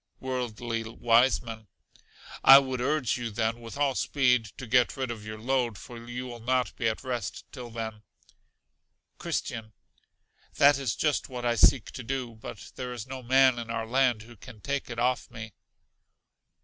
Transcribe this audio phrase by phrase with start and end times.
[0.19, 1.67] Worldly Wiseman.
[2.43, 6.03] I would urge you then, with all speed, to get rid of your load; for
[6.03, 8.01] you will not be at rest till then.
[9.19, 9.73] Christian.
[10.55, 12.33] That is just what I seek to do.
[12.33, 15.53] But there is no man in our land who can take if off me.